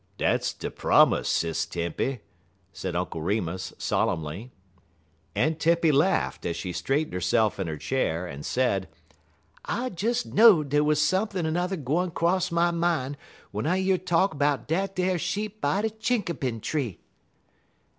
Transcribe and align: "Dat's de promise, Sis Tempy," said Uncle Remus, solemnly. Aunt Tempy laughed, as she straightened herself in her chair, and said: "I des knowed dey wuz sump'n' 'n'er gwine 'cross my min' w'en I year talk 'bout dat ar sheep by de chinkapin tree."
"Dat's 0.17 0.51
de 0.51 0.71
promise, 0.71 1.29
Sis 1.29 1.63
Tempy," 1.67 2.21
said 2.73 2.95
Uncle 2.95 3.21
Remus, 3.21 3.71
solemnly. 3.77 4.51
Aunt 5.35 5.59
Tempy 5.59 5.91
laughed, 5.91 6.43
as 6.43 6.55
she 6.55 6.73
straightened 6.73 7.13
herself 7.13 7.59
in 7.59 7.67
her 7.67 7.77
chair, 7.77 8.25
and 8.25 8.43
said: 8.43 8.89
"I 9.63 9.89
des 9.89 10.15
knowed 10.27 10.69
dey 10.69 10.81
wuz 10.81 10.95
sump'n' 10.99 11.45
'n'er 11.45 11.77
gwine 11.85 12.09
'cross 12.09 12.49
my 12.51 12.71
min' 12.71 13.15
w'en 13.53 13.67
I 13.71 13.75
year 13.75 13.99
talk 13.99 14.39
'bout 14.39 14.67
dat 14.67 14.99
ar 14.99 15.19
sheep 15.19 15.61
by 15.61 15.83
de 15.83 15.91
chinkapin 15.91 16.61
tree." 16.63 16.97